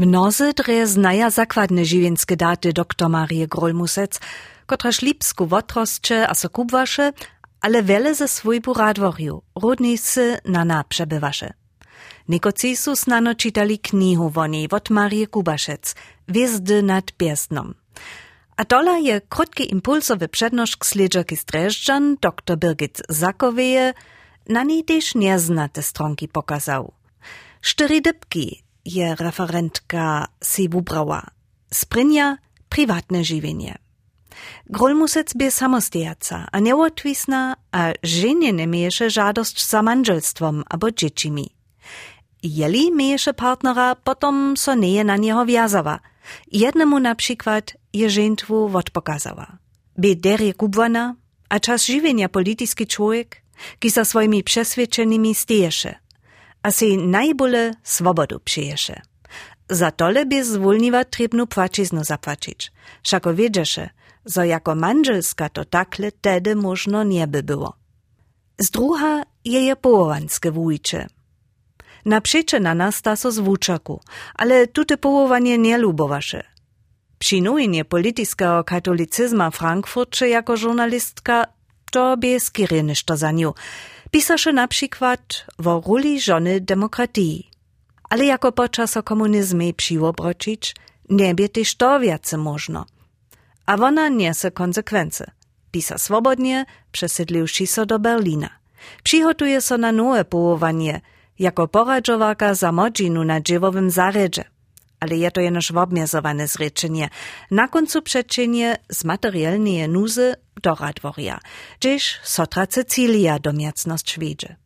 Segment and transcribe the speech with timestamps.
[0.00, 1.84] Mnozy dre znaja zakładne
[2.36, 4.20] daty dr Marie Grolmusec,
[4.66, 7.12] kotra szlipsku wotrostcze a so kubwasze,
[7.60, 11.52] ale wiele ze swojbu radworju, rodnisy na na przebywasze.
[12.28, 15.94] Nikoci su snano czytali knihu woni wot Marie Kubaszec,
[16.28, 17.74] Wizdy nad Biesnom.
[18.56, 21.36] A dola je krótki impulsowy przednoszk sledżaki
[22.20, 23.94] dr Birgit Zakoweje,
[24.48, 26.92] na niej też nieznate stronki pokazał.
[27.60, 31.24] Cztery dybki je referentka Sibu Brauer.
[31.70, 32.36] Sprinja
[32.68, 33.76] privatne življenje.
[34.70, 41.46] Grolmusec bie samostejaca a neodvisna, a ženje ne meješe žadost za manželstvom abo džičimi.
[42.42, 45.98] Jeli meješe partnera, potom so neje na njeho vjazava.
[46.46, 47.14] Jednemu na
[47.92, 49.46] je ženitvu odpokazava.
[49.96, 51.16] Bi derje kubwana,
[51.48, 53.42] a čas življenja politiski človek,
[53.78, 55.98] ki sa svojimi přesvedčenými steješe–
[56.62, 59.02] a si najbole swobodu przyjesze.
[59.70, 62.72] Za tole by zwolniwa trebnu płaciznu zapłacić.
[63.02, 63.90] Szako wiedziesze,
[64.24, 67.76] zo jako manżelska to takle tedy można nie by było.
[68.58, 71.06] Z druha je je połowanskie wujcze.
[72.04, 74.00] Naprzecze na nas ta so zwuczaku,
[74.34, 76.42] ale tute połowanie nie lubowasze.
[77.18, 81.46] Przynujenie politycznego katolicyzma w Frankfurcie jako żurnalistka
[81.90, 83.52] to by skiery ništo za nią.
[84.10, 87.50] Pisaše na przykład o roli żony demokratii.
[88.10, 90.74] Ale jako podczas komunizmu przyłobroczyć,
[91.10, 92.84] nie by też to więcej można.
[93.66, 95.30] A ona niese konsekwencje.
[95.70, 98.50] Pisa swobodnie, przesiedliwszy się do Berlina.
[99.02, 101.00] Przygotuje się na nowe połowanie,
[101.38, 104.44] jako poradżowaka za modzinu na dziewowym zaredzie.
[105.00, 107.08] Ale je to jenoż obmierzowane zrečenie.
[107.50, 111.40] Na koncu przeczenie z materialnej nuzy do Radworia,
[111.80, 114.56] gdzieś sotra Cecilia do miacność Szwedzie.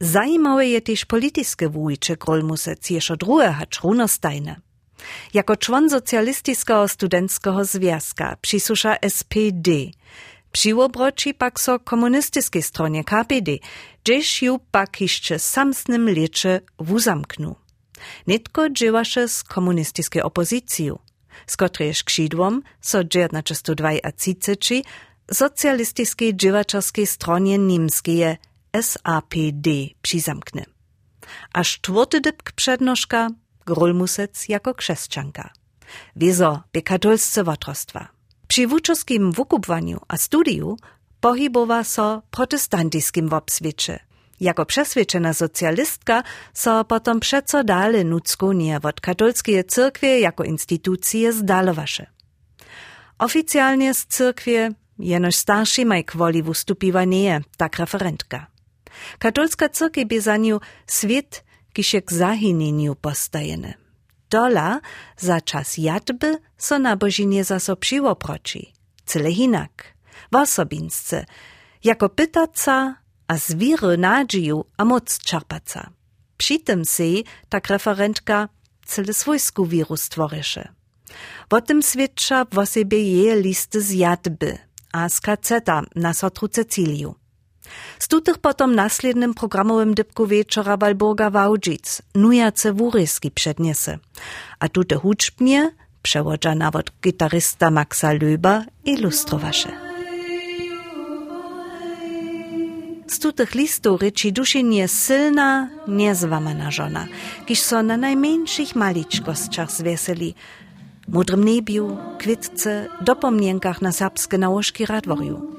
[0.00, 4.56] Zajímawe je też polityczne wujcze Grolmusec jeszcze drugie hacz runostajne.
[5.34, 9.70] Jako człon socjalistycznego studenckiego związka przysusza SPD,
[10.52, 13.52] Přiłobroči pak so komunistycznej stronie KPD,
[14.04, 17.61] gdzieś ju pak jeszcze samsnym lecze wuzamknu.
[18.26, 20.98] Nitko dziewaše z komunistycznej opozycją,
[21.46, 21.56] z
[22.04, 23.90] krzydłom so 1932
[25.32, 28.36] socjalistycznej dziewaczowskiej stronie niemskiej
[28.80, 29.70] SAPD
[30.02, 30.64] przyzamknie.
[31.52, 33.30] A czwarty dybk przednożka
[33.66, 35.52] Grolmusec jako chrześcijanka.
[36.16, 38.08] Wiezo by katolsce wotrostwa.
[38.48, 40.76] Przy wuczowskim wukupwaniu a studiu
[41.20, 43.40] pohybowa so protestantiskim w.
[44.42, 46.22] Jako przeswiadczona socjalistka
[46.52, 52.06] so potom przeco dale nuckunie od katolskiej cyrkwie jako instytucje zdalowasze.
[53.18, 58.46] Oficjalnie z cyrkwie jenoż starszy maj kwoli wstupiwa nie, tak referentka.
[59.18, 60.58] Katolska cyrkwie by za nią
[60.90, 63.74] świat, kiś k zahinieniu postajene.
[64.30, 64.80] Dola
[65.16, 68.72] za czas jadby so nabožinie zaso przyłoproci.
[69.06, 69.94] Cyle hinak.
[70.32, 71.24] W osobinsce.
[71.84, 73.01] Jako pytaca
[73.32, 75.90] a z wiry nadzieju a moc czerpaca.
[76.36, 78.48] Przy tym si, tak referentka,
[78.86, 80.68] cyle swojsku wiru stworysze.
[81.50, 84.58] W tym świadcza w sobie je listy z jadby,
[84.92, 87.14] a z kaceta na sotru Ceciliu.
[87.98, 93.98] Z tutych potom naslednym programowym dybku wieczora Walburga Wałdzic, nujace wuryski przedniese.
[94.58, 95.70] A tute huczbnie
[96.02, 99.91] przełodza nawet gitarysta Maxa Löber ilustrowasze.
[103.06, 107.06] Z tutych listów ryczy dušinie silna, niezłamana żona,
[107.46, 110.34] kiż so na najmniejszych maliczkostczach zweseli,
[111.08, 115.56] mudrym nebiu, kwitce, dopomnienkach na serbskie nałożki radworju.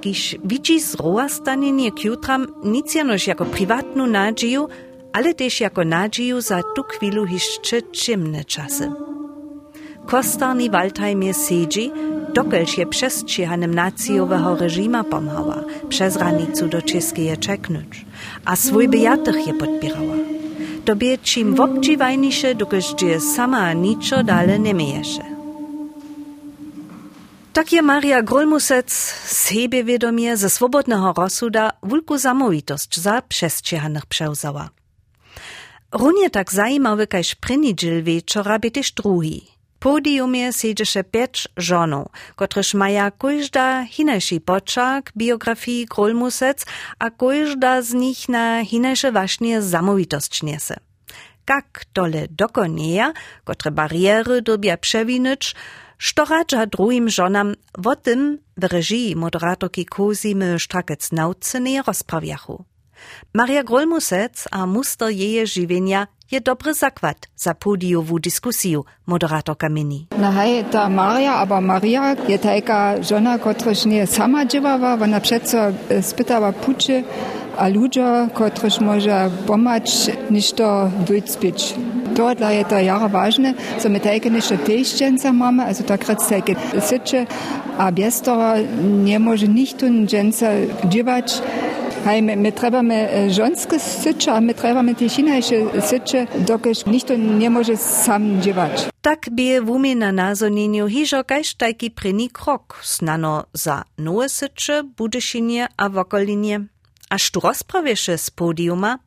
[0.00, 4.66] Kiż widzi z roa stanienie k jutram nic janoż jako prywatną nadzieję,
[5.12, 8.92] ale też jako nadzieję za tu chwilu jeszcze ciemne czasy.
[10.12, 11.92] Kostarny Waldheimie siedzi,
[12.34, 18.06] dokelž je przez čihanem nacjowego reżima pomhała, przez ranicu do Czeskie czeknąć,
[18.44, 20.16] a swój bejatych je podpierała.
[20.84, 25.22] To bie czym wobdziwajniejsze, dokelž je sama niczo dale nie miejesze.
[27.52, 28.92] Tak je Maria Grolmusec
[29.26, 34.68] sebiewiadomie ze swobodnego rozsuda wulku zamówitość za przestrziehanych przełzała.
[35.92, 38.70] Runie tak zajímawy kaž pryni dziel wieczora by.
[39.82, 42.06] Podiumie siedziše pięć żonów,
[42.36, 46.66] kotreż maja każda hinajszy poczak biografii Krolmusec,
[46.98, 50.76] a każda z nich na hinajsze właśnie zamówitość niese.
[51.48, 53.12] Jak tole dokonieja,
[53.44, 55.54] kotre bariery dobia przewinąć,
[55.98, 57.54] što radza drugim żonam
[57.84, 62.64] o tym w reżii moderatorki Kozimy Strakec nauce nie rozprawiachu.
[63.34, 70.06] Maria Grolmusec a muster jeje żywienia je dobry zakład za podijową dyskusję, moderatorka Mini.
[70.18, 75.58] Na hej, ta Maria, aber Maria je taka żona, kotryż nie sama dziewała, ona przeco
[76.00, 77.04] spytała puczy,
[77.56, 81.74] a ludzie, kotryż może pomać, niż to wycpić.
[82.16, 86.28] To dla je to jara ważne, so my takie niż teśćenca mamy, also to kret
[86.28, 87.26] takie sycze,
[87.78, 88.54] a bez toho
[89.04, 90.46] nie może nikt tun dżęca
[92.04, 95.08] Hej, my, trebamy żonskie sycze, a my te
[95.80, 96.26] sycze,
[96.86, 98.88] nikt nie może sam dziewać.
[99.02, 105.68] Tak bie wumi na nazonieniu hižo kaž taki pryni krok, snano za nowe sycze, budyszynie
[105.76, 106.60] a wokolinie.
[107.10, 108.98] Aż tu rozprawiesze z podiuma,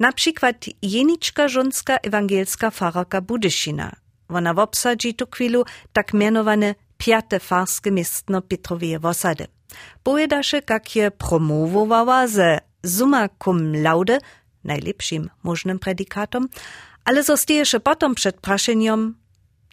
[0.00, 3.92] na przykład jeniczka żonska ewangelska faraka Budyszyna.
[4.28, 9.55] Ona w obsadzi tu chwilu tak mianowane piate farskie miestno Petrowie Wosady.
[10.02, 14.18] Pojedaše, jak je promowowała ze summa cum laude,
[14.64, 16.48] najlepszym możnym predikatom,
[17.04, 19.14] ale zostaješe potom przed praszeniem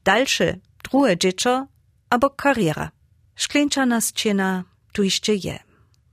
[0.06, 1.68] dalsze, drugie dziecko
[2.10, 2.92] albo kariera.
[3.36, 4.64] Szklinczana scena
[4.94, 5.60] tu jeszcze je.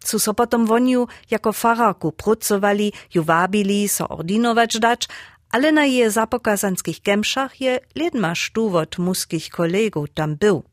[0.04, 5.08] Su so potom woniu jako fararku pracowali, ju wabili so ordinować dać,
[5.50, 10.69] ale na je zapokazanskich gemszach je ledma sztuwot muskich kolegów tam był.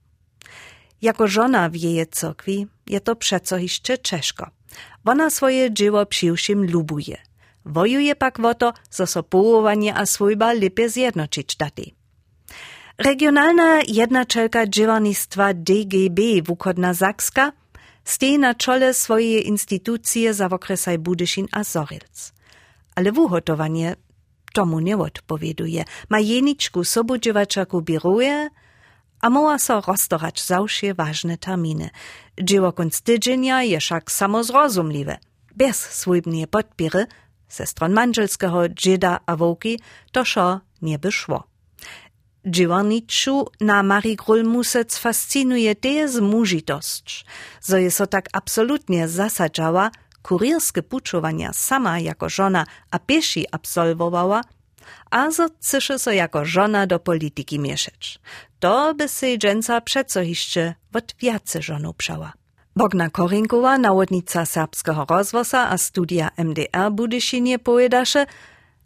[1.01, 4.49] Jako żona w jej cokwi je to przeco jeszcze ciężko.
[5.05, 7.17] Ona swoje dzieło przyłszym lubuje.
[7.65, 8.73] Wojuje pak o to,
[9.29, 11.83] połowanie a swójba lepiej zjednoczyć daty.
[12.97, 17.51] Regionalna jednaczelka dziewarnictwa DGB Wukodna Zakska
[18.03, 22.33] stoi na czole swojej instytucji za okresaj Budyszin a Zorilc.
[22.95, 23.95] Ale wuhotowanie
[24.53, 25.83] tomu nie odpowieduje.
[26.09, 28.50] Ma jeniczku sobudziewaczaku biruje,
[29.21, 31.89] a moła so roztorać zawsze ważne terminy.
[32.41, 35.17] Dzieło kunst tydzienia je wszak samozrozumliwe.
[35.55, 37.05] Bez swójbnie podpiry
[37.49, 39.79] ze stron manżelskiego dzieda a wołki
[40.11, 41.43] to szo nie by szło.
[42.45, 47.25] Dziewarniczu na Marii Grulmusec fascinuje też zmużitość,
[47.61, 49.91] zo je so tak absolutnie zasadzała,
[50.21, 54.41] kurierskie puczowania sama jako żona a pieši absolwowała,
[55.12, 58.19] a chce so jako żona do polityki mieszać.
[58.60, 62.34] To by się dżęca przeco jeszcze od wiace żonu przała.
[62.75, 68.25] Bogna Korinkowa, nawodnica serbskiego rozwosa a studia MDR Budyszynie pojedaše,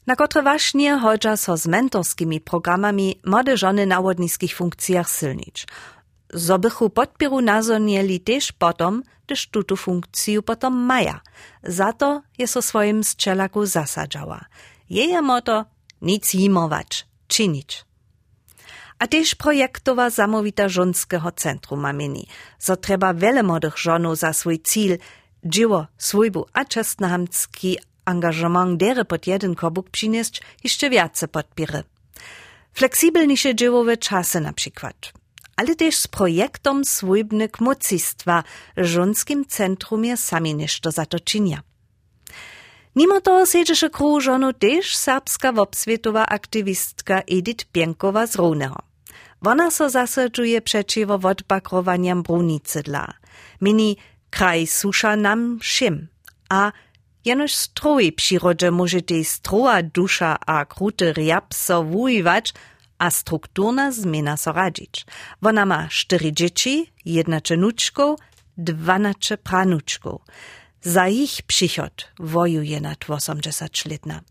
[0.07, 5.67] na kotre właśnie chodza so z mentorskimi programami młode żony na nawodnickich funkcjach silnić.
[6.33, 11.21] Zobychu podpieru nazonieli też potom, gdyż tutu funkcję potom maja.
[11.63, 14.45] Za to je so swoim strzelaku zasadzała.
[14.89, 15.65] Jeje moto
[16.01, 17.85] nic jimować, czynić.
[18.99, 22.27] A też projektowa zamowita żonskiego centrum mamini,
[22.59, 23.75] so trzeba wiele młodych
[24.13, 24.97] za swój cel,
[25.43, 31.83] dzieło, swójbu a czesnohamski angażement dere pod jeden kobuk przynieść, jeszcze więcej podpiery.
[32.73, 35.13] Fleksibelniejsze dziełowe czasy na przykład.
[35.55, 38.43] Ale też z projektom swójbny kmocistwa
[38.77, 41.61] żonskim centrumie sami nešto za to czynia.
[42.95, 48.79] Mimo toho siedziše kružonu też serbska wobswietowa aktywistka Edith Pienkowa z Runeho.
[49.45, 53.13] Ona so zasadzuje przeciwo wodbakrowaniam brunicy dla.
[53.61, 53.97] Mini
[54.29, 56.07] kraj susza nam szym,
[56.49, 56.71] a
[57.25, 61.85] jenoż stroj przyrodzie może tej stroa dusza a kruty riab so
[62.99, 65.05] a strukturna zmiana so radzić.
[65.41, 68.19] Ona ma cztery dzieci, jednacze nuczków,
[68.57, 70.21] dwanacze pranuczków.
[70.81, 74.21] Za ich przychod wojuje nad 80 letna.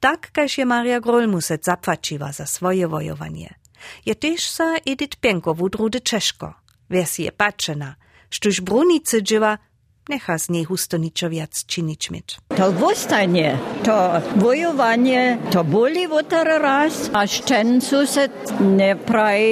[0.00, 3.54] Tak kaž je Maria Grolmusec zapłaciła za swoje wojowanie.
[4.06, 6.54] Je też sa Edith Pienko wudrudy Czeszko.
[6.90, 7.94] Wers je patrzena,
[8.30, 9.58] sztuż brunicy dzieła,
[10.08, 12.36] necha z niej husto niczo wiac czynić mit.
[12.56, 18.28] To wostanie, to wojowanie, to boli wotar raz, a szczęcu se
[18.60, 19.42] nie praj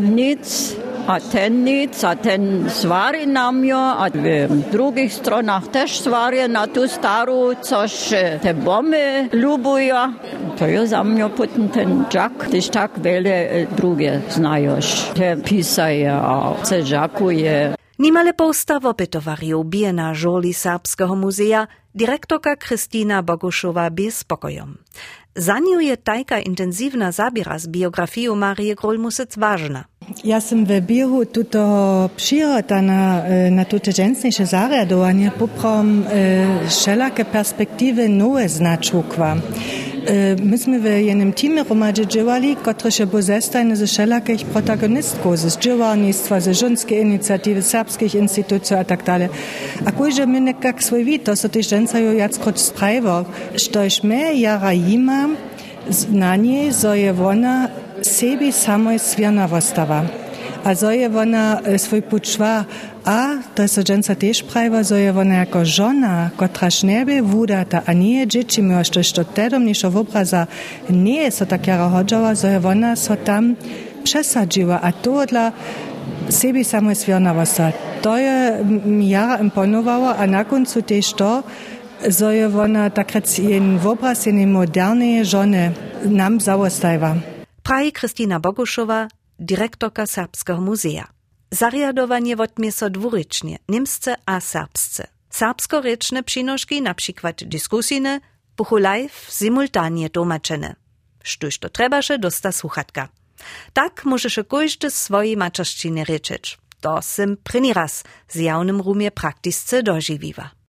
[0.00, 0.76] nic,
[1.10, 3.50] a ten nic, a ten swary na
[3.98, 4.10] a
[4.48, 10.14] w drugich stronach też swary na tu staru, coś te bomby lubują.
[10.58, 11.04] To ja za
[11.36, 15.10] potem ten Jack, gdyż tak wiele drugie znajoś.
[15.14, 17.74] Te pisaje, a se żakuje.
[17.98, 24.78] Nimale pousta wopytowariu bije na żoli Serbskiego Muzea dyrektorka Kristina Boguszowa bie spokojom.
[25.36, 29.84] Za nią je tajka intensywna zabiera z biografią Marii Grolmusec ważna.
[30.24, 38.08] Ja sam w biehu tuto przyroda na, na tuto dżęsniejsze zariadowanie poprom e, wszelakie perspektywy
[38.08, 39.36] nowe znaczukwa.
[40.44, 46.40] Myśmy w jednym teamie romadze działali, które się było zestajne ze wszelakich protagonistków, ze dziewarnictwa,
[46.40, 49.28] ze żonskie inicjatywy, serbskich instytucji a tak dalej.
[49.84, 53.24] A kujże my nekak swój wid, to so też dżęcają jackroć sprawo,
[53.54, 55.28] że my jara jima,
[56.12, 57.68] na niej, zo je ona
[58.02, 60.04] sebi samoj svjerna vostava.
[60.64, 62.02] A zo je ona svoj
[63.04, 67.92] a to je dženca tež praviva, zo je ona jako žona, kotraž nebe vudata, a
[67.92, 70.46] nije džiči mi što što tedomnišo v obraza
[70.88, 73.56] nije so takjara hodžava, zo je ona so tam
[74.04, 75.52] przesadziła, a to odla
[76.28, 77.72] sebi samoj svjerna vostava.
[78.02, 81.42] To je mi jara imponowało, a na końcu też to,
[82.08, 85.72] że je ona tak jen obraz jednej modernej żony
[86.04, 87.29] nam załostajwa.
[87.70, 89.08] Praji Kristina Boguszowa,
[89.38, 91.08] dyrektorka Serbskiego Muzea.
[91.50, 95.06] Zariadowanie wotmie so dwurycznie, niemsce a serbsce.
[95.30, 98.20] Serbsko-ryczne przynożki, na przykład dyskusijne,
[98.56, 100.76] buchu live simultanie tłumaczone.
[101.22, 103.08] Sztuż to trzebasze dosta słuchatka.
[103.72, 106.04] Tak możesz każdy swojej maczerzczyny.
[106.80, 107.72] To sim pryni
[108.28, 110.50] z jawnym rumie praktisce dożywiwa.